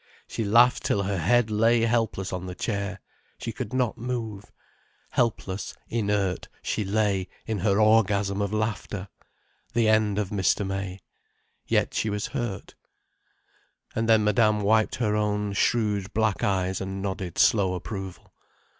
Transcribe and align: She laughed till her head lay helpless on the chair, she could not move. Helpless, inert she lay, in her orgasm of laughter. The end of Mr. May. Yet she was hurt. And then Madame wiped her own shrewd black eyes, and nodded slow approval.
She 0.27 0.43
laughed 0.43 0.81
till 0.83 1.03
her 1.03 1.19
head 1.19 1.51
lay 1.51 1.81
helpless 1.81 2.33
on 2.33 2.47
the 2.47 2.55
chair, 2.55 2.99
she 3.37 3.51
could 3.51 3.71
not 3.71 3.99
move. 3.99 4.51
Helpless, 5.11 5.75
inert 5.89 6.47
she 6.63 6.83
lay, 6.83 7.27
in 7.45 7.59
her 7.59 7.79
orgasm 7.79 8.41
of 8.41 8.51
laughter. 8.51 9.09
The 9.75 9.87
end 9.87 10.17
of 10.17 10.29
Mr. 10.29 10.65
May. 10.65 11.01
Yet 11.67 11.93
she 11.93 12.09
was 12.09 12.29
hurt. 12.33 12.73
And 13.95 14.09
then 14.09 14.23
Madame 14.23 14.61
wiped 14.61 14.95
her 14.95 15.15
own 15.15 15.53
shrewd 15.53 16.11
black 16.15 16.43
eyes, 16.43 16.81
and 16.81 17.03
nodded 17.03 17.37
slow 17.37 17.75
approval. 17.75 18.33